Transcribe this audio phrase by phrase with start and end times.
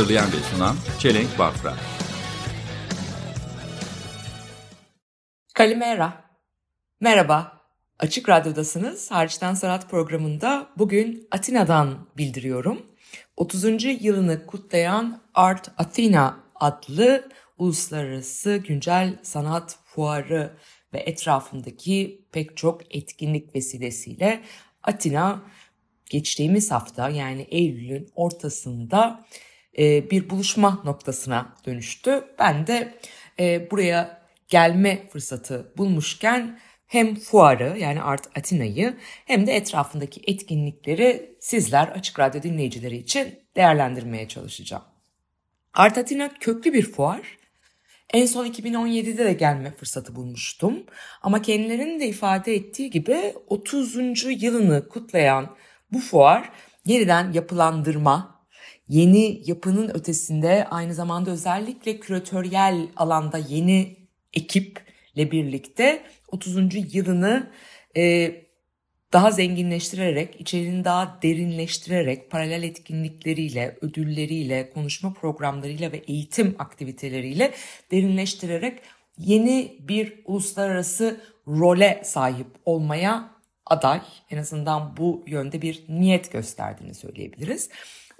[0.00, 1.74] Hazırlayan ve sunan Çelenk Bafra.
[5.54, 6.24] Kalimera.
[7.00, 7.60] Merhaba.
[7.98, 9.10] Açık Radyo'dasınız.
[9.10, 12.82] Hariçten Sanat programında bugün Atina'dan bildiriyorum.
[13.36, 13.64] 30.
[14.04, 20.56] yılını kutlayan Art Athena adlı uluslararası güncel sanat fuarı
[20.92, 24.42] ve etrafındaki pek çok etkinlik vesilesiyle
[24.82, 25.42] Atina
[26.10, 29.24] geçtiğimiz hafta yani Eylül'ün ortasında
[29.78, 32.24] e, bir buluşma noktasına dönüştü.
[32.38, 32.94] Ben de
[33.38, 41.88] e, buraya gelme fırsatı bulmuşken hem fuarı yani Art Atina'yı hem de etrafındaki etkinlikleri sizler
[41.88, 44.82] Açık Radyo dinleyicileri için değerlendirmeye çalışacağım.
[45.74, 47.38] Art Atina köklü bir fuar.
[48.12, 50.84] En son 2017'de de gelme fırsatı bulmuştum.
[51.22, 54.42] Ama kendilerinin de ifade ettiği gibi 30.
[54.42, 55.56] yılını kutlayan
[55.92, 56.50] bu fuar
[56.84, 58.39] yeniden yapılandırma,
[58.90, 63.96] yeni yapının ötesinde aynı zamanda özellikle küratöryel alanda yeni
[64.32, 66.94] ekiple birlikte 30.
[66.94, 67.50] yılını
[67.96, 68.32] e,
[69.12, 77.54] daha zenginleştirerek, içeriğini daha derinleştirerek, paralel etkinlikleriyle, ödülleriyle, konuşma programlarıyla ve eğitim aktiviteleriyle
[77.90, 78.78] derinleştirerek
[79.18, 83.30] yeni bir uluslararası role sahip olmaya
[83.66, 84.00] aday.
[84.30, 87.70] En azından bu yönde bir niyet gösterdiğini söyleyebiliriz.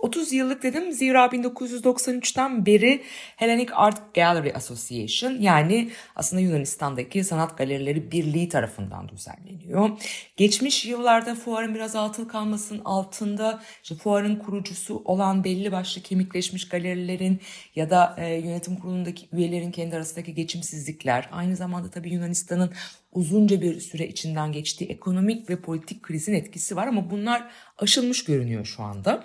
[0.00, 3.02] 30 yıllık dedim zira 1993'ten beri
[3.36, 9.90] Hellenic Art Gallery Association yani aslında Yunanistan'daki sanat galerileri birliği tarafından düzenleniyor.
[10.36, 17.40] Geçmiş yıllarda fuarın biraz altın kalmasının altında işte fuarın kurucusu olan belli başlı kemikleşmiş galerilerin
[17.74, 22.72] ya da e, yönetim kurulundaki üyelerin kendi arasındaki geçimsizlikler aynı zamanda tabii Yunanistan'ın
[23.12, 28.64] uzunca bir süre içinden geçtiği ekonomik ve politik krizin etkisi var ama bunlar aşılmış görünüyor
[28.64, 29.24] şu anda.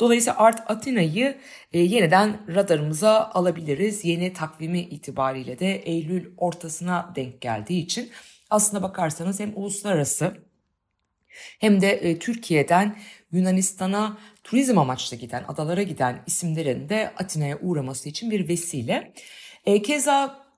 [0.00, 1.36] Dolayısıyla Art Atina'yı
[1.72, 4.04] e, yeniden radarımıza alabiliriz.
[4.04, 8.10] Yeni takvimi itibariyle de Eylül ortasına denk geldiği için
[8.50, 10.36] aslına bakarsanız hem uluslararası
[11.58, 12.96] hem de e, Türkiye'den
[13.32, 19.12] Yunanistan'a turizm amaçlı giden, adalara giden isimlerin de Atina'ya uğraması için bir vesile.
[19.66, 20.49] E, keza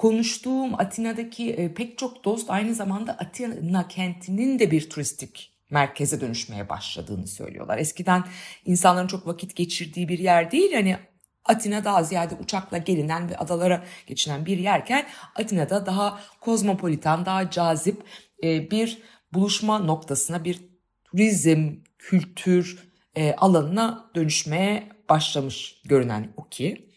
[0.00, 6.68] konuştuğum Atina'daki e, pek çok dost aynı zamanda Atina kentinin de bir turistik merkeze dönüşmeye
[6.68, 7.78] başladığını söylüyorlar.
[7.78, 8.24] Eskiden
[8.64, 10.96] insanların çok vakit geçirdiği bir yer değil hani
[11.44, 15.06] Atina daha ziyade uçakla gelinen ve adalara geçilen bir yerken
[15.36, 18.02] Atina'da daha kozmopolitan, daha cazip
[18.44, 20.60] e, bir buluşma noktasına, bir
[21.04, 26.90] turizm, kültür e, alanına dönüşmeye başlamış görünen o ki.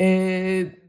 [0.00, 0.81] E,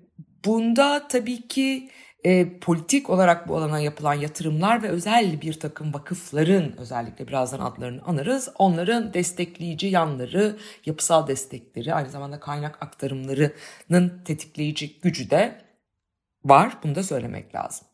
[0.45, 1.89] bunda tabii ki
[2.23, 8.01] e, politik olarak bu alana yapılan yatırımlar ve özel bir takım vakıfların özellikle birazdan adlarını
[8.05, 8.49] anarız.
[8.57, 15.61] Onların destekleyici yanları, yapısal destekleri, aynı zamanda kaynak aktarımlarının tetikleyici gücü de
[16.45, 16.77] var.
[16.83, 17.87] Bunu da söylemek lazım.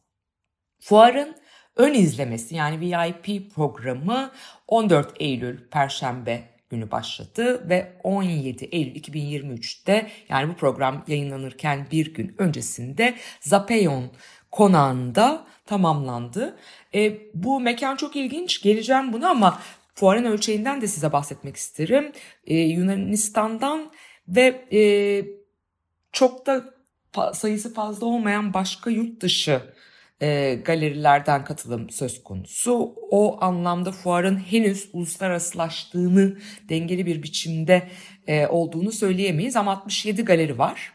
[0.79, 1.35] Fuarın
[1.75, 4.31] ön izlemesi yani VIP programı
[4.67, 12.35] 14 Eylül Perşembe günü başladı ve 17 Eylül 2023'te yani bu program yayınlanırken bir gün
[12.37, 14.11] öncesinde Zapeyon
[14.51, 16.57] konağında tamamlandı.
[16.95, 19.61] E, bu mekan çok ilginç geleceğim buna ama
[19.95, 22.11] fuarın ölçeğinden de size bahsetmek isterim.
[22.47, 23.91] E, Yunanistan'dan
[24.27, 24.81] ve e,
[26.11, 26.65] çok da
[27.33, 29.61] sayısı fazla olmayan başka yurt dışı
[30.21, 32.95] e, galerilerden katılım söz konusu.
[33.11, 36.37] O anlamda fuarın henüz uluslararasılaştığını
[36.69, 37.89] dengeli bir biçimde
[38.27, 40.93] e, olduğunu söyleyemeyiz ama 67 galeri var.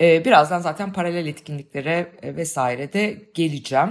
[0.00, 3.90] E, birazdan zaten paralel etkinliklere e, vesaire de geleceğim.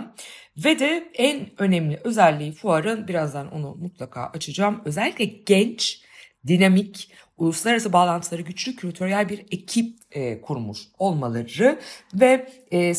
[0.57, 4.81] Ve de en önemli özelliği fuarın birazdan onu mutlaka açacağım.
[4.85, 6.01] Özellikle genç,
[6.47, 11.79] dinamik, uluslararası bağlantıları güçlü küratöryel bir ekip e, kurmuş olmaları
[12.13, 12.93] ve e,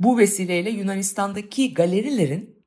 [0.00, 2.64] bu vesileyle Yunanistan'daki galerilerin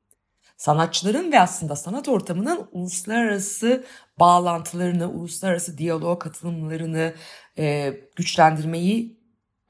[0.56, 3.84] sanatçıların ve aslında sanat ortamının uluslararası
[4.20, 7.14] bağlantılarını, uluslararası diyaloğa katılımlarını
[7.58, 9.21] e, güçlendirmeyi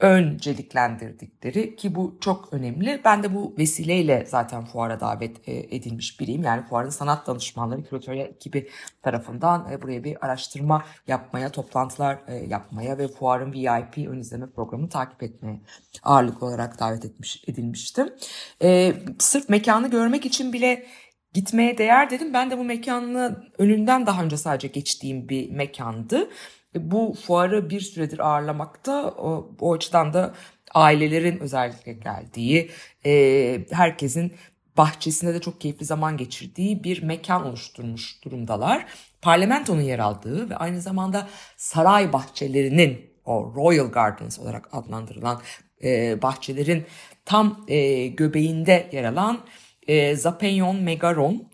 [0.03, 3.01] önceliklendirdikleri ki bu çok önemli.
[3.05, 6.43] Ben de bu vesileyle zaten fuara davet e, edilmiş biriyim.
[6.43, 8.69] Yani fuarın sanat danışmanları küratörya ekibi
[9.03, 14.89] tarafından e, buraya bir araştırma yapmaya, toplantılar e, yapmaya ve fuarın VIP ön izleme programını
[14.89, 15.61] takip etmeye
[16.03, 18.09] ağırlık olarak davet etmiş edilmiştim.
[19.19, 20.87] Sırf mekanı görmek için bile
[21.35, 22.35] gitmeye değer dedim.
[22.35, 26.29] Ben de bu mekanın önünden daha önce sadece geçtiğim bir mekandı.
[26.75, 30.35] Bu fuarı bir süredir ağırlamakta o, o açıdan da
[30.75, 32.71] ailelerin özellikle geldiği,
[33.07, 34.33] e, herkesin
[34.77, 38.87] bahçesinde de çok keyifli zaman geçirdiği bir mekan oluşturmuş durumdalar.
[39.23, 45.41] Parlamentonun yer aldığı ve aynı zamanda saray bahçelerinin o Royal Gardens olarak adlandırılan
[45.85, 46.87] e, bahçelerin
[47.25, 49.41] tam e, göbeğinde yer alan
[49.87, 51.52] e, Zapeyon Megaron e,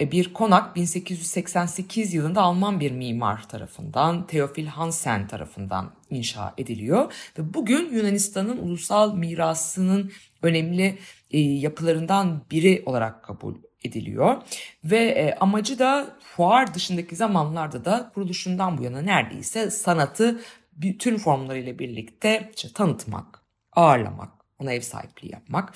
[0.00, 7.92] bir konak 1888 yılında Alman bir mimar tarafından Theophil Hansen tarafından inşa ediliyor ve bugün
[7.92, 10.12] Yunanistan'ın ulusal mirasının
[10.42, 10.98] önemli
[11.30, 13.54] e, yapılarından biri olarak kabul
[13.84, 14.42] ediliyor
[14.84, 20.40] ve e, amacı da fuar dışındaki zamanlarda da kuruluşundan bu yana neredeyse sanatı
[20.72, 23.42] bütün formlarıyla birlikte işte tanıtmak,
[23.72, 25.72] ağırlamak, ona ev sahipliği yapmak.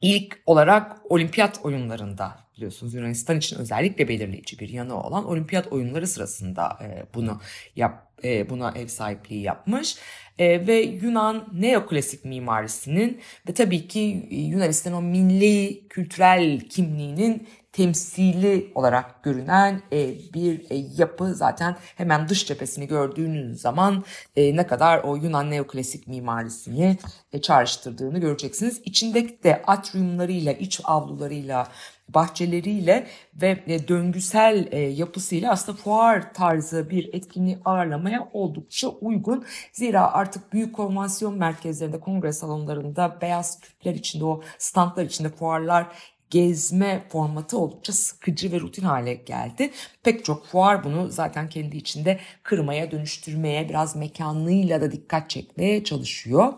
[0.00, 6.78] İlk olarak olimpiyat oyunlarında biliyorsunuz Yunanistan için özellikle belirleyici bir yanı olan olimpiyat oyunları sırasında
[6.82, 7.40] e, bunu
[7.76, 9.96] yap e, buna ev sahipliği yapmış
[10.38, 19.24] e, ve Yunan neoklasik mimarisinin ve tabii ki Yunanistan o milli kültürel kimliğinin temsili olarak
[19.24, 24.04] görünen e, bir e, yapı zaten hemen dış cephesini gördüğünüz zaman
[24.36, 26.98] e, ne kadar o Yunan neoklasik mimarisini
[27.32, 28.80] e, çağrıştırdığını göreceksiniz.
[28.84, 31.68] İçindeki de atriumlarıyla, iç avlularıyla,
[32.08, 39.44] bahçeleriyle ve e, döngüsel e, yapısıyla aslında fuar tarzı bir etkinliği ağırlamaya oldukça uygun.
[39.72, 45.86] Zira artık büyük konvansiyon merkezlerinde, kongre salonlarında beyaz küpler içinde o standlar içinde fuarlar
[46.30, 49.70] gezme formatı oldukça sıkıcı ve rutin hale geldi.
[50.02, 56.52] Pek çok fuar bunu zaten kendi içinde kırmaya, dönüştürmeye, biraz mekanlığıyla da dikkat çekmeye çalışıyor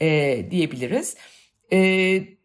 [0.00, 1.16] e, diyebiliriz.
[1.72, 2.39] E,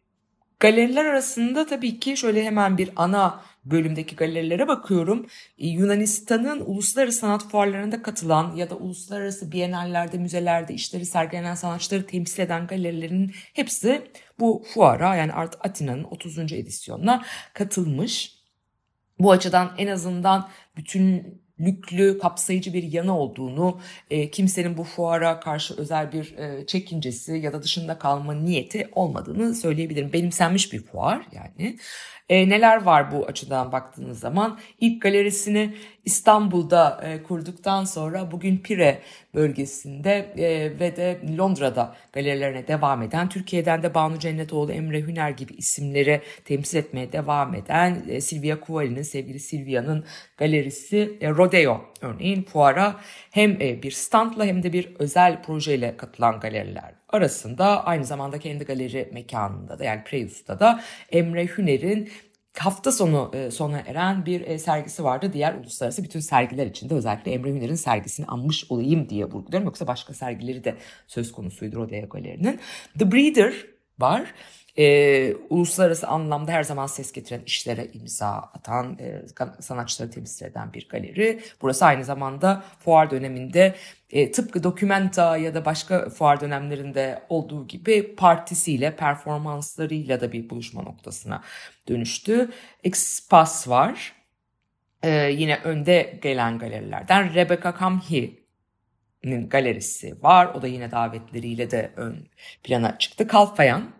[0.65, 5.25] galeriler arasında tabii ki şöyle hemen bir ana bölümdeki galerilere bakıyorum.
[5.57, 12.43] E, Yunanistan'ın uluslararası sanat fuarlarında katılan ya da uluslararası bienallerde, müzelerde işleri sergilenen sanatçıları temsil
[12.43, 16.37] eden galerilerin hepsi bu fuara yani Art Atina'nın 30.
[16.39, 18.35] edisyonuna katılmış.
[19.19, 23.79] Bu açıdan en azından bütün lüklü, kapsayıcı bir yanı olduğunu,
[24.09, 29.55] e, kimsenin bu fuara karşı özel bir e, çekincesi ya da dışında kalma niyeti olmadığını
[29.55, 30.13] söyleyebilirim.
[30.13, 31.77] Benimsenmiş bir fuar yani.
[32.29, 34.59] E, neler var bu açıdan baktığınız zaman?
[34.79, 35.75] İlk galerisini
[36.05, 39.01] İstanbul'da e, kurduktan sonra bugün Pire
[39.33, 45.53] bölgesinde e, ve de Londra'da galerilerine devam eden, Türkiye'den de Banu Cennetoğlu, Emre Hüner gibi
[45.53, 50.05] isimleri temsil etmeye devam eden e, Silvia Kuvali'nin, sevgili Silvia'nın
[50.37, 52.95] galerisi e, Rodeo örneğin fuara
[53.31, 58.63] hem e, bir standla hem de bir özel projeyle katılan galeriler arasında aynı zamanda kendi
[58.63, 60.81] galeri mekanında da yani Preus'ta da
[61.11, 62.09] Emre Hüner'in
[62.59, 65.33] hafta sonu e, sona eren bir e, sergisi vardı.
[65.33, 69.65] Diğer uluslararası bütün sergiler içinde özellikle Emre Hüner'in sergisini anmış olayım diye vurguluyorum.
[69.65, 70.75] Yoksa başka sergileri de
[71.07, 72.59] söz konusuydu Rodeo Galeri'nin.
[72.99, 73.53] The Breeder
[73.99, 74.33] var
[74.77, 79.21] e, uluslararası anlamda her zaman ses getiren işlere imza atan, e,
[79.59, 81.41] sanatçıları temsil eden bir galeri.
[81.61, 83.75] Burası aynı zamanda fuar döneminde
[84.11, 90.81] e, tıpkı Documenta ya da başka fuar dönemlerinde olduğu gibi partisiyle, performanslarıyla da bir buluşma
[90.81, 91.43] noktasına
[91.87, 92.49] dönüştü.
[92.83, 94.13] Expas var.
[95.03, 100.45] E, yine önde gelen galerilerden Rebecca Kamhi'nin galerisi var.
[100.55, 102.27] O da yine davetleriyle de ön
[102.63, 103.27] plana çıktı.
[103.27, 103.94] Kalfayan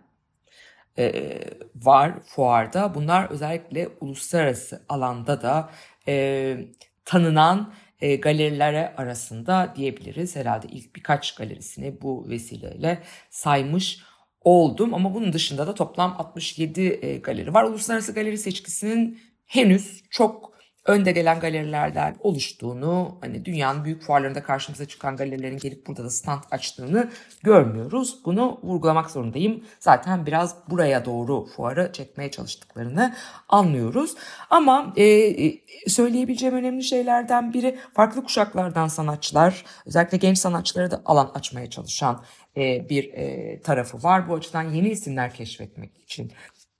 [0.98, 1.40] e,
[1.76, 2.94] var fuarda.
[2.94, 5.70] Bunlar özellikle uluslararası alanda da
[6.08, 6.56] e,
[7.04, 10.36] tanınan e, galerilere arasında diyebiliriz.
[10.36, 13.98] Herhalde ilk birkaç galerisini bu vesileyle saymış
[14.40, 14.94] oldum.
[14.94, 17.64] Ama bunun dışında da toplam 67 e, galeri var.
[17.64, 20.55] Uluslararası galeri seçkisinin henüz çok
[20.86, 26.42] önde gelen galerilerden oluştuğunu, hani dünyanın büyük fuarlarında karşımıza çıkan galerilerin gelip burada da stand
[26.50, 27.10] açtığını
[27.42, 28.24] görmüyoruz.
[28.24, 29.64] Bunu vurgulamak zorundayım.
[29.80, 33.14] Zaten biraz buraya doğru fuarı çekmeye çalıştıklarını
[33.48, 34.14] anlıyoruz.
[34.50, 41.30] Ama e, e, söyleyebileceğim önemli şeylerden biri farklı kuşaklardan sanatçılar, özellikle genç sanatçılara da alan
[41.34, 42.22] açmaya çalışan
[42.56, 44.28] e, bir e, tarafı var.
[44.28, 46.32] Bu açıdan yeni isimler keşfetmek için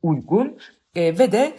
[0.02, 0.58] uygun
[0.94, 1.56] e, ve de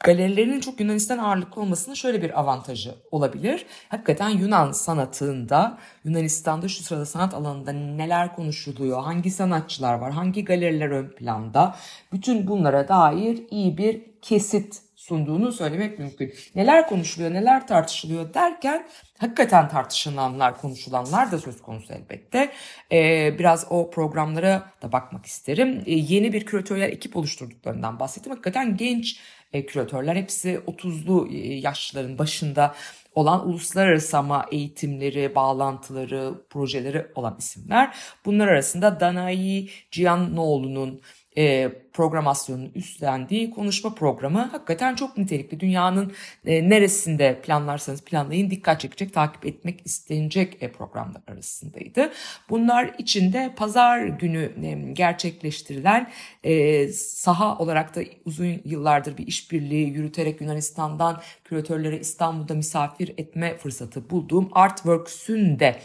[0.00, 3.66] galerilerinin çok Yunanistan ağırlıklı olmasının şöyle bir avantajı olabilir.
[3.88, 10.90] Hakikaten Yunan sanatında, Yunanistan'da şu sırada sanat alanında neler konuşuluyor, hangi sanatçılar var, hangi galeriler
[10.90, 11.76] ön planda,
[12.12, 16.34] bütün bunlara dair iyi bir kesit sunduğunu söylemek mümkün.
[16.54, 18.86] Neler konuşuluyor, neler tartışılıyor derken
[19.18, 22.52] hakikaten tartışılanlar, konuşulanlar da söz konusu elbette.
[22.92, 25.82] Ee, biraz o programlara da bakmak isterim.
[25.86, 28.32] Ee, yeni bir küratörler ekip oluşturduklarından bahsettim.
[28.32, 29.20] Hakikaten genç
[29.54, 32.74] e, küratörler hepsi 30'lu e, yaşların başında
[33.14, 37.96] olan uluslararası ama eğitimleri, bağlantıları, projeleri olan isimler.
[38.24, 41.00] Bunlar arasında Danayi Cihannoğlu'nun
[41.38, 45.60] e, programasyonun üstlendiği konuşma programı hakikaten çok nitelikli.
[45.60, 46.12] Dünyanın
[46.46, 52.12] e, neresinde planlarsanız planlayın dikkat çekecek, takip etmek istenecek e, programlar arasındaydı.
[52.50, 56.10] Bunlar içinde pazar günü e, gerçekleştirilen
[56.44, 64.10] e, saha olarak da uzun yıllardır bir işbirliği yürüterek Yunanistan'dan küratörlere İstanbul'da misafir etme fırsatı
[64.10, 65.80] bulduğum Artworks'ün de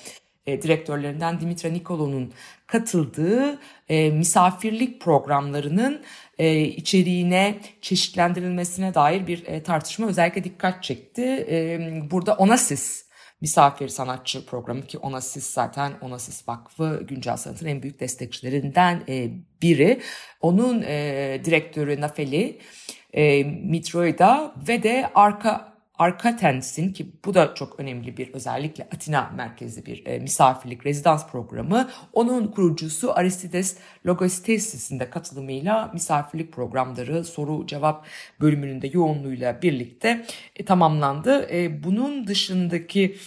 [0.46, 2.34] e, direktörlerinden Dimitra Nikolo'nun
[2.67, 6.01] katıldığı e, misafirlik programlarının
[6.38, 11.24] e, içeriğine çeşitlendirilmesine dair bir e, tartışma özellikle dikkat çekti.
[11.50, 11.79] E,
[12.12, 13.10] burada Onasis
[13.41, 19.31] misafir sanatçı programı ki Onasis zaten Onasis Vakfı güncel sanatın en büyük destekçilerinden e,
[19.62, 20.01] biri.
[20.41, 22.60] Onun e, direktörü Nafeli
[23.13, 29.86] e, Mitroida ve de arka Arkatens'in ki bu da çok önemli bir özellikle Atina merkezli
[29.86, 31.89] bir e, misafirlik rezidans programı.
[32.13, 38.06] Onun kurucusu Aristides Logostesis'in de katılımıyla misafirlik programları soru cevap
[38.41, 40.25] bölümünün de yoğunluğuyla birlikte
[40.56, 41.50] e, tamamlandı.
[41.51, 43.18] E, bunun dışındaki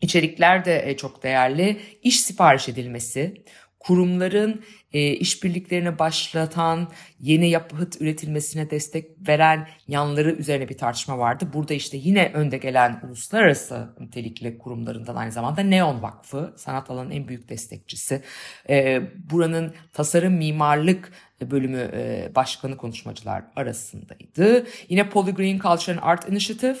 [0.00, 1.80] içerikler de e, çok değerli.
[2.02, 3.44] İş sipariş edilmesi,
[3.86, 4.62] kurumların
[4.92, 6.88] e, işbirliklerini başlatan,
[7.20, 11.48] yeni yapıt üretilmesine destek veren yanları üzerine bir tartışma vardı.
[11.54, 17.28] Burada işte yine önde gelen uluslararası nitelikli kurumlarından aynı zamanda Neon Vakfı, sanat alanının en
[17.28, 18.22] büyük destekçisi.
[18.68, 24.66] E, buranın tasarım mimarlık bölümü e, başkanı konuşmacılar arasındaydı.
[24.88, 26.78] Yine Polygreen Culture and Art Initiative,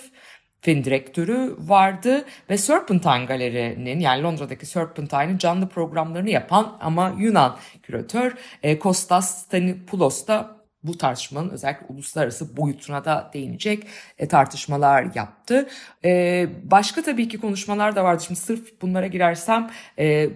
[0.66, 8.34] Fin direktörü vardı ve Serpentine Galeri'nin yani Londra'daki Serpentine'in canlı programlarını yapan ama Yunan küratör
[8.62, 13.86] e, Kostas Stanipoulos da bu tartışmanın özellikle uluslararası boyutuna da değinecek
[14.18, 15.68] e, tartışmalar yaptı.
[16.04, 18.22] E, başka tabii ki konuşmalar da vardı.
[18.26, 20.30] Şimdi sırf bunlara girersem e,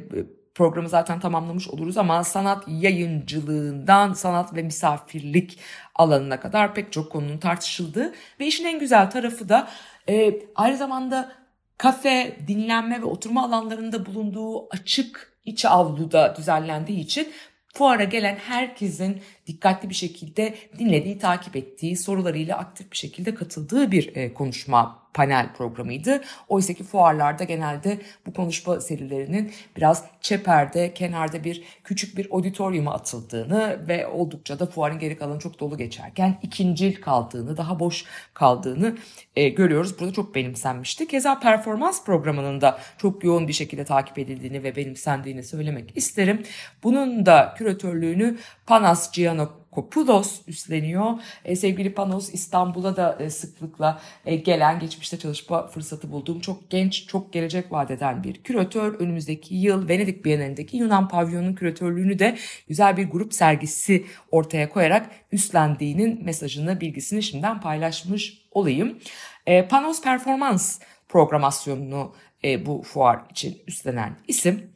[0.54, 5.58] programı zaten tamamlamış oluruz ama sanat yayıncılığından sanat ve misafirlik
[5.94, 9.68] alanına kadar pek çok konunun tartışıldığı ve işin en güzel tarafı da
[10.08, 11.32] e, aynı zamanda
[11.78, 17.32] kafe, dinlenme ve oturma alanlarında bulunduğu açık iç avluda düzenlendiği için
[17.74, 24.16] fuara gelen herkesin dikkatli bir şekilde dinlediği, takip ettiği, sorularıyla aktif bir şekilde katıldığı bir
[24.16, 26.20] e, konuşma panel programıydı.
[26.48, 33.88] Oysa ki fuarlarda genelde bu konuşma serilerinin biraz çeperde, kenarda bir küçük bir auditoriuma atıldığını
[33.88, 38.04] ve oldukça da fuarın geri kalanı çok dolu geçerken ikincil kaldığını, daha boş
[38.34, 38.96] kaldığını
[39.36, 40.00] e, görüyoruz.
[40.00, 41.08] Burada çok benimsenmişti.
[41.08, 46.42] Keza performans programının da çok yoğun bir şekilde takip edildiğini ve benimsendiğini söylemek isterim.
[46.82, 48.38] Bunun da küratörlüğünü
[48.70, 51.12] Panas Giannakopoulos üstleniyor.
[51.44, 57.06] E, sevgili Panos İstanbul'a da e, sıklıkla e, gelen, geçmişte çalışma fırsatı bulduğum çok genç,
[57.06, 58.94] çok gelecek vaat eden bir küratör.
[58.94, 62.36] Önümüzdeki yıl Venedik Bienalindeki Yunan pavyonun küratörlüğünü de
[62.68, 68.98] güzel bir grup sergisi ortaya koyarak üstlendiğinin mesajını, bilgisini şimdiden paylaşmış olayım.
[69.46, 74.69] E, Panos Performans programasyonunu e, bu fuar için üstlenen isim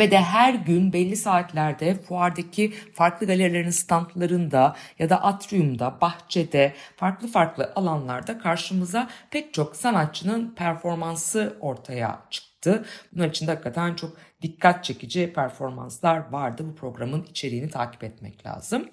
[0.00, 7.28] ve de her gün belli saatlerde fuardaki farklı galerilerin standlarında ya da atriumda, bahçede, farklı
[7.28, 12.84] farklı alanlarda karşımıza pek çok sanatçının performansı ortaya çıktı.
[13.12, 16.64] Bunun için de hakikaten çok dikkat çekici performanslar vardı.
[16.68, 18.88] Bu programın içeriğini takip etmek lazım.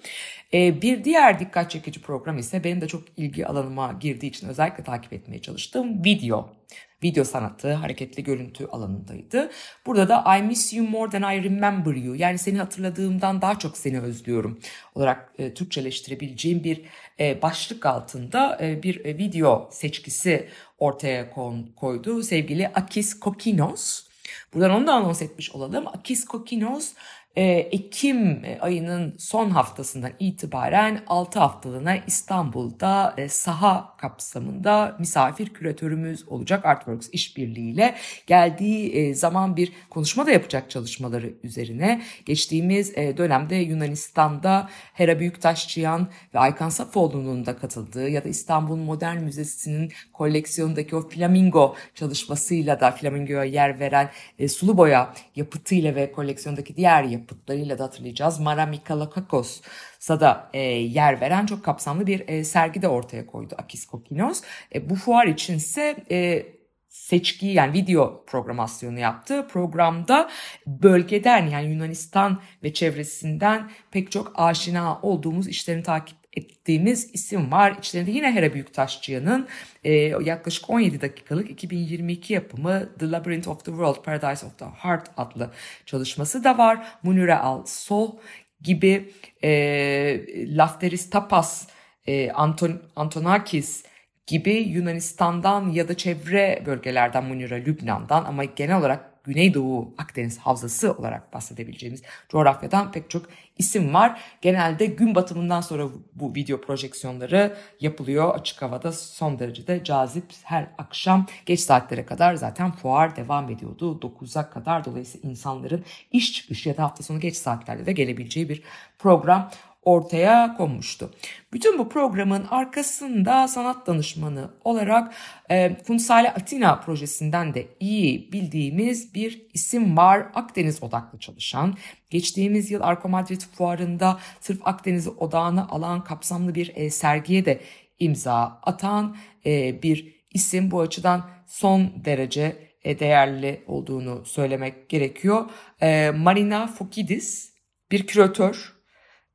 [0.54, 4.84] Ee, bir diğer dikkat çekici program ise benim de çok ilgi alanıma girdiği için özellikle
[4.84, 6.58] takip etmeye çalıştığım video
[7.02, 9.50] video sanatı, hareketli görüntü alanındaydı.
[9.86, 13.76] Burada da I miss you more than I remember you yani seni hatırladığımdan daha çok
[13.76, 14.60] seni özlüyorum
[14.94, 16.82] olarak e, Türkçeleştirebileceğim bir
[17.20, 24.07] e, başlık altında e, bir e, video seçkisi ortaya kon, koydu sevgili Akis Kokinos.
[24.54, 25.86] Buradan onu da anons etmiş olalım.
[25.86, 26.92] Akis Kokinos
[27.40, 37.08] Ekim ayının son haftasından itibaren 6 haftalığına İstanbul'da e, saha kapsamında misafir küratörümüz olacak Artworks
[37.12, 37.94] işbirliğiyle
[38.26, 42.02] geldiği e, zaman bir konuşma da yapacak çalışmaları üzerine.
[42.26, 49.22] Geçtiğimiz e, dönemde Yunanistan'da Hera Büyüktaşçıyan ve Aykan Safoğlu'nun da katıldığı ya da İstanbul Modern
[49.22, 56.76] Müzesi'nin koleksiyonundaki o flamingo çalışmasıyla da flamingoya yer veren e, sulu boya yapıtıyla ve koleksiyondaki
[56.76, 58.40] diğer yapıtlarıyla da hatırlayacağız.
[58.40, 63.86] Mara Mikalakakos'a da e, yer veren çok kapsamlı bir e, sergi de ortaya koydu Akis
[63.86, 64.42] Kokinos.
[64.74, 66.46] E, bu fuar içinse e,
[66.88, 69.46] seçki yani video programasyonu yaptı.
[69.48, 70.30] Programda
[70.66, 77.76] bölgeden yani Yunanistan ve çevresinden pek çok aşina olduğumuz işlerini takip ettiğimiz isim var.
[77.78, 79.48] İçlerinde yine Hera Büyüktaşçıyan'ın
[79.84, 85.10] e, yaklaşık 17 dakikalık 2022 yapımı The Labyrinth of the World, Paradise of the Heart
[85.16, 85.50] adlı
[85.86, 86.86] çalışması da var.
[87.02, 88.18] Munire Al Sol
[88.60, 89.10] gibi
[89.42, 91.68] e, Lafteris Tapas,
[92.06, 93.84] e, Anton, Antonakis
[94.26, 101.32] gibi Yunanistan'dan ya da çevre bölgelerden Munira Lübnan'dan ama genel olarak Güneydoğu Akdeniz Havzası olarak
[101.32, 103.26] bahsedebileceğimiz coğrafyadan pek çok
[103.58, 104.20] isim var.
[104.40, 108.34] Genelde gün batımından sonra bu video projeksiyonları yapılıyor.
[108.34, 114.00] Açık havada son derecede cazip her akşam geç saatlere kadar zaten fuar devam ediyordu.
[114.02, 118.62] 9'a kadar dolayısıyla insanların iş çıkışı ya da hafta sonu geç saatlerde de gelebileceği bir
[118.98, 119.50] program
[119.88, 121.10] ortaya konmuştu.
[121.52, 125.14] Bütün bu programın arkasında sanat danışmanı olarak
[125.50, 130.26] e, Funsale Atina projesinden de iyi bildiğimiz bir isim var.
[130.34, 131.74] Akdeniz odaklı çalışan.
[132.10, 137.60] Geçtiğimiz yıl Arko Madrid fuarında sırf Akdeniz odağını alan kapsamlı bir e, sergiye de
[137.98, 139.16] imza atan
[139.46, 140.70] e, bir isim.
[140.70, 145.50] Bu açıdan son derece e, değerli olduğunu söylemek gerekiyor.
[145.80, 147.52] E, Marina Fokidis
[147.90, 148.77] bir küratör,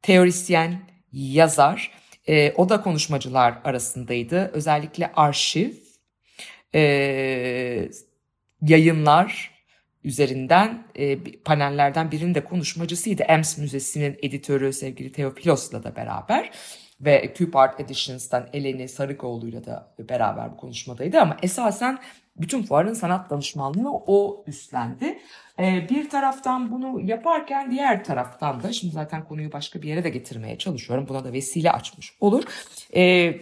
[0.04, 0.82] teorisyen,
[1.12, 1.92] yazar.
[2.28, 4.52] E, o da konuşmacılar arasındaydı.
[4.54, 5.74] Özellikle arşiv,
[6.76, 6.82] e,
[8.62, 9.52] yayınlar
[10.04, 13.24] üzerinden e, panellerden birinin de konuşmacısıydı.
[13.24, 16.52] EMS Müzesi'nin editörü sevgili Teofilos'la da beraber
[17.02, 22.00] ve Cube Art Editions'tan Eleni Sarıkoğlu'yla da beraber bu konuşmadaydı ama esasen
[22.36, 25.20] bütün fuarın sanat danışmanlığını o üstlendi.
[25.60, 30.10] Ee, bir taraftan bunu yaparken diğer taraftan da şimdi zaten konuyu başka bir yere de
[30.10, 31.08] getirmeye çalışıyorum.
[31.10, 32.44] Buna da vesile açmış olur.
[32.96, 33.36] Ee,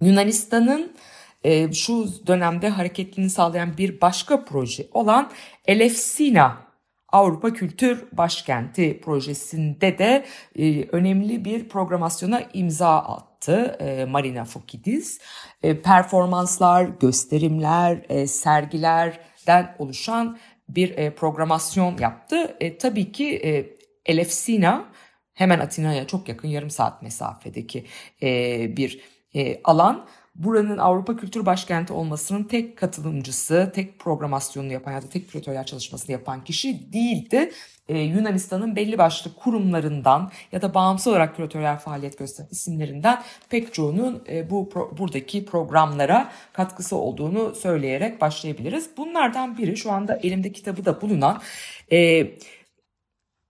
[0.00, 0.92] Yunanistan'ın
[1.44, 5.30] e, şu dönemde hareketliliğini sağlayan bir başka proje olan
[5.64, 6.66] Elefsina
[7.08, 10.24] Avrupa Kültür Başkenti projesinde de
[10.58, 15.20] e, önemli bir programasyona imza attı e, Marina Fokidis.
[15.62, 22.56] E, performanslar, gösterimler, e, sergilerden oluşan bir e, programasyon yaptı.
[22.60, 23.76] E, tabii ki e,
[24.06, 24.84] Elefsina
[25.34, 27.86] hemen Atina'ya çok yakın yarım saat mesafedeki
[28.22, 29.00] e, bir
[29.34, 35.30] e, alan buranın Avrupa Kültür Başkenti olmasının tek katılımcısı, tek programasyonunu yapan ya da tek
[35.30, 37.52] küratörler çalışmasını yapan kişi değildi.
[37.88, 44.24] Ee, Yunanistan'ın belli başlı kurumlarından ya da bağımsız olarak küratörler faaliyet gösteren isimlerinden pek çoğunun
[44.28, 48.90] e, bu pro, buradaki programlara katkısı olduğunu söyleyerek başlayabiliriz.
[48.96, 51.42] Bunlardan biri şu anda elimde kitabı da bulunan
[51.92, 52.26] e,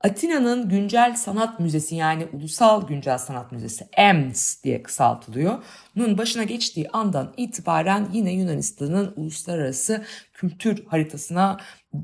[0.00, 5.62] Atina'nın Güncel Sanat Müzesi yani Ulusal Güncel Sanat Müzesi EMS diye kısaltılıyor.
[5.96, 11.56] Nun başına geçtiği andan itibaren yine Yunanistan'ın uluslararası kültür haritasına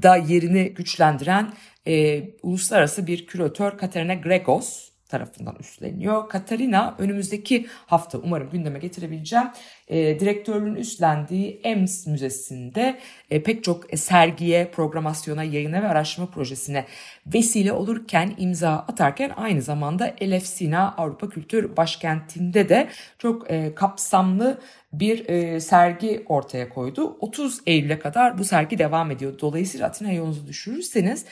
[0.02, 1.52] da yerini güçlendiren
[1.86, 6.28] e, uluslararası bir küratör Katerina Gregos tarafından üstleniyor.
[6.28, 9.46] Katarina önümüzdeki hafta umarım gündeme getirebileceğim.
[9.88, 12.98] E, direktörlüğün üstlendiği EMS Müzesi'nde
[13.30, 16.86] e, pek çok sergiye, programasyona, yayına ve araştırma projesine
[17.26, 24.60] vesile olurken, imza atarken aynı zamanda Elef Sina Avrupa Kültür Başkenti'nde de çok e, kapsamlı
[24.92, 27.16] bir e, sergi ortaya koydu.
[27.20, 29.38] 30 Eylül'e kadar bu sergi devam ediyor.
[29.40, 31.24] Dolayısıyla Atina yolunuzu düşürürseniz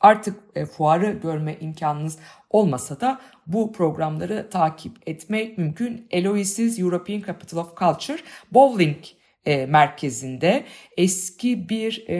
[0.00, 2.18] Artık e, fuarı görme imkanınız
[2.50, 6.06] olmasa da bu programları takip etmek mümkün.
[6.10, 8.18] Eloise's European Capital of Culture
[8.52, 8.96] Bowling
[9.48, 10.64] e, merkezinde
[10.96, 12.16] eski bir e,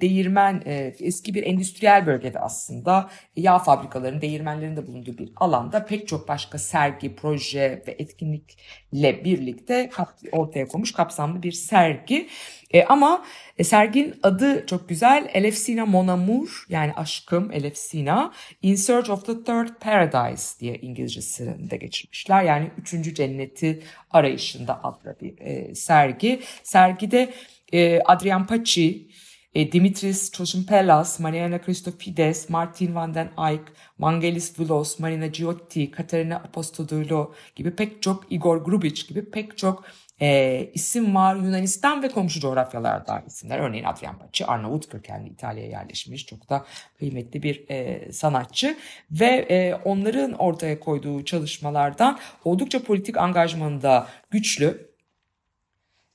[0.00, 6.08] değirmen, e, eski bir endüstriyel bölgede aslında yağ fabrikalarının, değirmenlerin de bulunduğu bir alanda pek
[6.08, 9.90] çok başka sergi, proje ve etkinlikle birlikte
[10.32, 12.28] ortaya konmuş kapsamlı bir sergi.
[12.70, 13.24] E, ama
[13.58, 15.30] e, serginin adı çok güzel.
[15.32, 22.42] Elefsina Mon Amour yani aşkım Elefsina In Search of the Third Paradise diye İngilizcesinde geçirmişler.
[22.42, 26.40] Yani üçüncü cenneti arayışında adlı bir e, sergi.
[26.62, 27.34] Sergide
[27.72, 29.08] e, Adrian Paci,
[29.54, 33.62] e, Dimitris Troşimpelas, Mariana Christofides, Martin van den Eyck,
[33.98, 39.84] Vangelis Vlos, Marina Giotti, Katerina Apostolou gibi pek çok Igor Grubic gibi pek çok
[40.20, 41.36] e, isim var.
[41.36, 43.58] Yunanistan ve komşu coğrafyalardan isimler.
[43.58, 46.26] Örneğin Adrian Paci, Arnavut kökenli İtalya'ya yerleşmiş.
[46.26, 46.64] Çok da
[46.98, 48.76] kıymetli bir e, sanatçı.
[49.10, 54.90] Ve e, onların ortaya koyduğu çalışmalardan oldukça politik angajmanında güçlü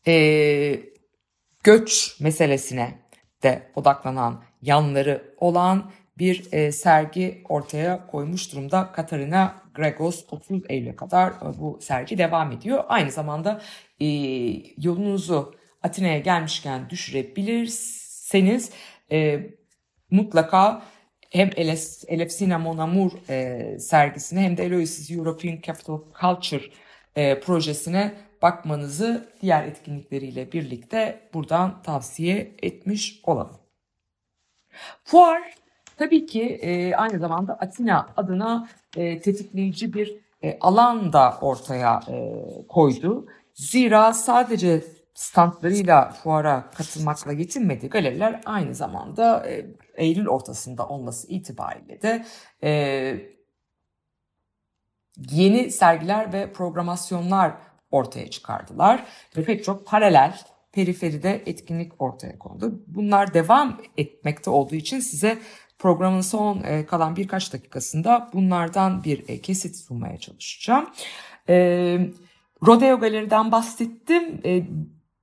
[0.07, 0.79] e,
[1.63, 2.99] göç meselesine
[3.43, 8.91] de odaklanan yanları olan bir e, sergi ortaya koymuş durumda.
[8.91, 12.83] Katarina Gregos 30 Eylül'e kadar e, bu sergi devam ediyor.
[12.87, 13.61] Aynı zamanda
[14.01, 14.07] e,
[14.77, 18.71] yolunuzu Atina'ya gelmişken düşürebilirseniz
[19.11, 19.49] e,
[20.11, 20.83] mutlaka
[21.29, 26.63] hem Elef, Elefsina Mon Amour e, sergisine hem de Eloisis European Capital Culture
[27.15, 33.57] e, projesine bakmanızı diğer etkinlikleriyle birlikte buradan tavsiye etmiş olalım.
[35.03, 35.41] Fuar
[35.97, 42.43] tabii ki e, aynı zamanda Atina adına e, tetikleyici bir e, alan da ortaya e,
[42.67, 43.27] koydu.
[43.61, 47.89] Zira sadece standlarıyla fuara katılmakla yetinmedi.
[47.89, 52.25] Galeriler aynı zamanda e, Eylül ortasında olması itibariyle de
[52.63, 52.71] e,
[55.31, 57.53] yeni sergiler ve programasyonlar
[57.91, 59.05] ortaya çıkardılar.
[59.37, 60.39] Ve pek çok paralel
[60.71, 62.83] periferide etkinlik ortaya kondu.
[62.87, 65.37] Bunlar devam etmekte olduğu için size
[65.79, 70.89] programın son e, kalan birkaç dakikasında bunlardan bir e, kesit sunmaya çalışacağım.
[71.49, 71.97] E,
[72.67, 74.41] Rodeo Galeri'den bahsettim.
[74.45, 74.63] E,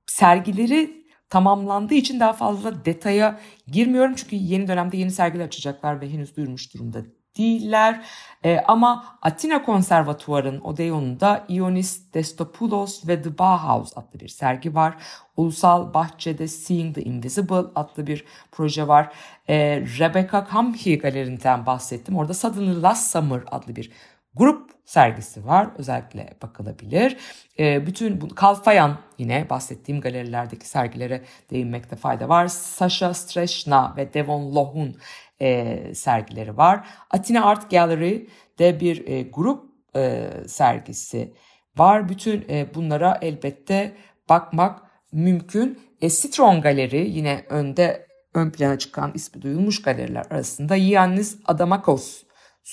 [0.07, 4.15] sergileri tamamlandığı için daha fazla detaya girmiyorum.
[4.15, 6.99] Çünkü yeni dönemde yeni sergiler açacaklar ve henüz duyurmuş durumda
[7.37, 8.05] değiller.
[8.43, 14.97] E, ama Atina Konservatuvar'ın Odeon'unda Ionis Destopoulos ve The Bauhaus adlı bir sergi var.
[15.37, 19.13] Ulusal Bahçe'de Seeing the Invisible adlı bir proje var.
[19.47, 22.17] E, Rebecca Kamhi galerinden bahsettim.
[22.17, 23.91] Orada Suddenly Last Summer adlı bir
[24.39, 25.69] grup sergisi var.
[25.77, 27.17] Özellikle bakılabilir.
[27.59, 31.21] E, bütün bu, Kalfayan yine bahsettiğim galerilerdeki sergilere
[31.51, 32.47] değinmekte fayda var.
[32.47, 34.95] Sasha Streshna ve Devon Lohun
[35.41, 36.87] e, sergileri var.
[37.09, 41.33] Atina Art Gallery'de bir e, grup e, sergisi
[41.77, 42.09] var.
[42.09, 43.95] Bütün e, bunlara elbette
[44.29, 45.79] bakmak mümkün.
[46.01, 51.37] E, Citron Galeri yine önde ön plana çıkan ismi duyulmuş galeriler arasında Yannis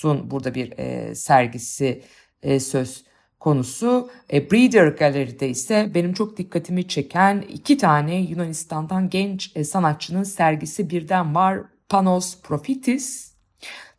[0.05, 2.03] Adamakos'un burada bir e, sergisi
[2.41, 3.05] e, söz
[3.39, 4.09] konusu.
[4.33, 10.89] E, Breeder Galeri'de ise benim çok dikkatimi çeken iki tane Yunanistan'dan genç e, sanatçının sergisi
[10.89, 11.59] birden var.
[11.89, 13.33] Panos Profitis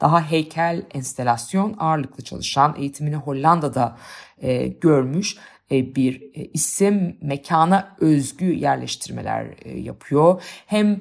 [0.01, 3.99] daha heykel, enstelasyon ağırlıklı çalışan eğitimini Hollanda'da
[4.39, 5.37] e, görmüş
[5.71, 10.43] e, bir e, isim mekana özgü yerleştirmeler e, yapıyor.
[10.67, 11.01] Hem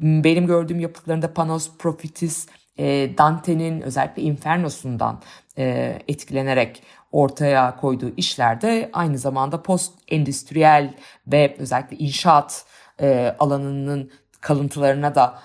[0.00, 2.46] benim gördüğüm yapıtlarında Panos Profitis
[2.78, 5.22] e, Dante'nin özellikle Inferno'sundan
[5.58, 10.94] e, etkilenerek ortaya koyduğu işlerde aynı zamanda post endüstriyel
[11.26, 12.64] ve özellikle inşaat
[13.00, 14.10] e, alanının
[14.40, 15.38] kalıntılarına da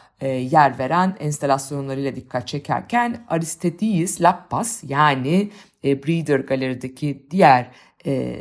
[0.52, 5.52] yer veren enstalasyonlarıyla dikkat çekerken Aristides Lappas yani
[5.84, 7.72] Breeder Galeri'deki diğer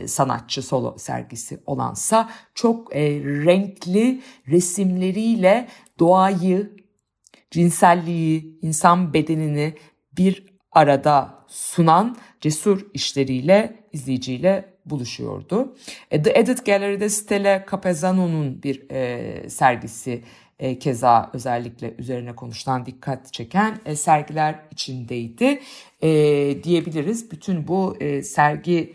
[0.07, 6.82] sanatçı solo sergisi olansa çok renkli resimleriyle doğayı,
[7.53, 9.75] cinselliği, insan bedenini
[10.13, 15.77] bir arada sunan cesur işleriyle izleyiciyle buluşuyordu.
[16.11, 20.25] E, The Edit Gallery'de Stella Capezano'nun bir e, sergisi
[20.59, 25.63] e, keza özellikle üzerine konuşulan dikkat çeken e, sergiler içindeydi
[26.03, 26.09] e,
[26.63, 27.31] diyebiliriz.
[27.31, 28.95] Bütün bu e, sergi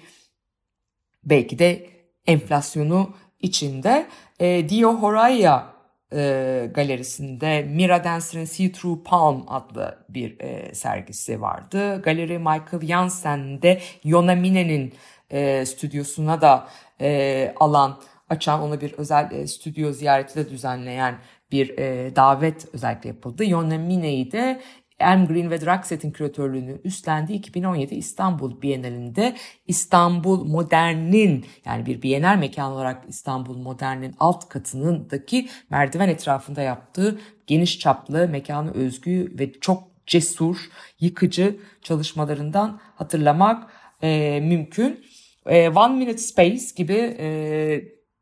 [1.24, 1.90] belki de
[2.26, 4.08] enflasyonu içinde
[4.40, 5.77] e, Dio Horaya
[6.14, 12.02] e, galerisinde Mira Dancer'ın See Through Palm adlı bir e, sergisi vardı.
[12.02, 14.94] Galeri Michael Janssen'de Yonamine'nin
[15.30, 16.68] e, stüdyosuna da
[17.02, 21.16] e, alan açan ona bir özel e, stüdyo ziyareti de düzenleyen
[21.52, 23.46] bir e, davet özellikle yapıldı.
[23.46, 24.62] Yonamine'yi de
[25.00, 29.36] Elm Green ve Draxet'in küratörlüğünü üstlendiği 2017 İstanbul Bienalinde
[29.68, 37.80] İstanbul Modern'in yani bir bienal mekan olarak İstanbul Modern'in alt katınındaki merdiven etrafında yaptığı geniş
[37.80, 40.58] çaplı mekanı özgü ve çok cesur,
[41.00, 43.72] yıkıcı çalışmalarından hatırlamak
[44.04, 45.06] e, mümkün.
[45.46, 47.28] E, One Minute Space gibi e,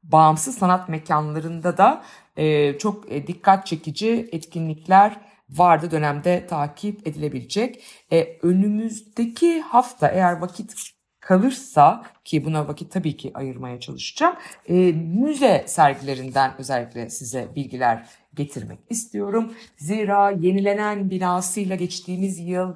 [0.04, 2.04] bağımsız sanat mekanlarında da
[2.38, 5.18] e, çok e, dikkat çekici etkinlikler
[5.50, 7.84] vardı dönemde takip edilebilecek.
[8.12, 10.74] E, önümüzdeki hafta eğer vakit
[11.20, 14.36] kalırsa ki buna vakit tabii ki ayırmaya çalışacağım.
[14.70, 19.54] E, müze sergilerinden özellikle size bilgiler getirmek istiyorum.
[19.78, 22.74] Zira yenilenen binasıyla geçtiğimiz yıl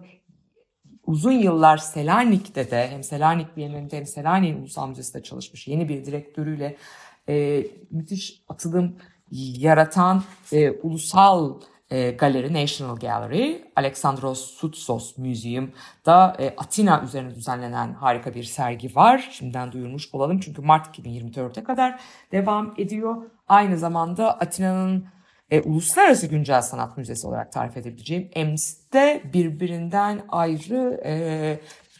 [1.09, 6.77] uzun yıllar Selanik'te de hem Selanik Bienalinde hem Selanik Ulusal Müzesi'nde çalışmış yeni bir direktörüyle
[7.29, 8.95] e, müthiş atılım
[9.31, 18.33] yaratan e, ulusal e, galeri National Gallery, Alexandros Soutsos Museum'da e, Atina üzerine düzenlenen harika
[18.33, 19.29] bir sergi var.
[19.31, 21.99] Şimdiden duyurmuş olalım çünkü Mart 2024'e kadar
[22.31, 23.15] devam ediyor.
[23.47, 25.05] Aynı zamanda Atina'nın
[25.51, 31.01] e, Uluslararası Güncel Sanat Müzesi olarak tarif edebileceğim EMS'te birbirinden ayrı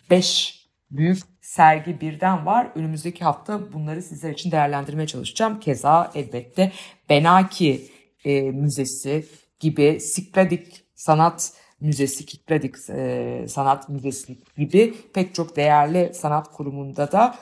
[0.10, 2.72] 5 e, büyük sergi birden var.
[2.76, 5.60] Önümüzdeki hafta bunları sizler için değerlendirmeye çalışacağım.
[5.60, 6.72] Keza elbette
[7.10, 7.88] Benaki
[8.26, 9.26] e, Müzesi
[9.60, 17.36] gibi Sikladik Sanat Müzesi, Kikladik e, Sanat Müzesi gibi pek çok değerli sanat kurumunda da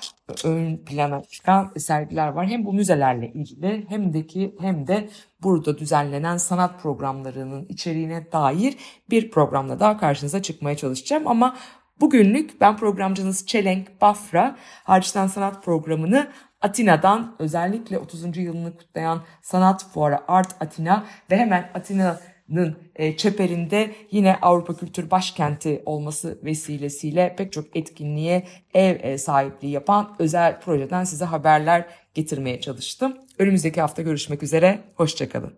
[0.43, 2.47] ön plana çıkan sergiler var.
[2.47, 5.09] Hem bu müzelerle ilgili hem de ki hem de
[5.43, 8.77] burada düzenlenen sanat programlarının içeriğine dair
[9.09, 11.27] bir programla daha karşınıza çıkmaya çalışacağım.
[11.27, 11.57] Ama
[12.01, 18.37] bugünlük ben programcınız Çelenk Bafra Harçtan Sanat programını Atina'dan özellikle 30.
[18.37, 25.81] yılını kutlayan Sanat Fuarı Art Atina ve hemen Atina'nın e, çeperinde yine Avrupa Kültür Başkenti
[25.85, 33.17] olması vesilesiyle pek çok etkinliğe ev e, sahipliği yapan özel projeden size haberler getirmeye çalıştım.
[33.39, 35.53] Önümüzdeki hafta görüşmek üzere, hoşçakalın.